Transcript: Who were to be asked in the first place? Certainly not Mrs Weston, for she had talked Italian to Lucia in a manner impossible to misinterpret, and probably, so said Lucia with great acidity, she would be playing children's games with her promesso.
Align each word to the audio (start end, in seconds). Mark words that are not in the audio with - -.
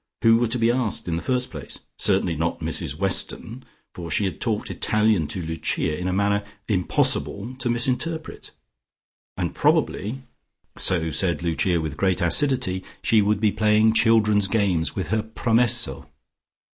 Who 0.23 0.37
were 0.37 0.47
to 0.47 0.57
be 0.57 0.71
asked 0.71 1.07
in 1.07 1.15
the 1.15 1.21
first 1.21 1.51
place? 1.51 1.77
Certainly 1.99 2.35
not 2.35 2.59
Mrs 2.59 2.97
Weston, 2.97 3.63
for 3.93 4.09
she 4.09 4.25
had 4.25 4.41
talked 4.41 4.71
Italian 4.71 5.27
to 5.27 5.43
Lucia 5.43 5.95
in 5.95 6.07
a 6.07 6.11
manner 6.11 6.43
impossible 6.67 7.53
to 7.59 7.69
misinterpret, 7.69 8.49
and 9.37 9.53
probably, 9.53 10.23
so 10.75 11.11
said 11.11 11.43
Lucia 11.43 11.79
with 11.79 11.97
great 11.97 12.19
acidity, 12.19 12.83
she 13.03 13.21
would 13.21 13.39
be 13.39 13.51
playing 13.51 13.93
children's 13.93 14.47
games 14.47 14.95
with 14.95 15.09
her 15.09 15.21
promesso. 15.21 16.07